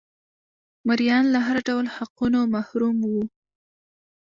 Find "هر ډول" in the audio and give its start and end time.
1.47-1.85